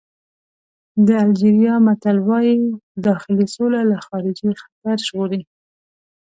[1.07, 2.57] د الجېریا متل وایي
[3.05, 5.41] داخلي سوله له خارجي خطر ژغوري.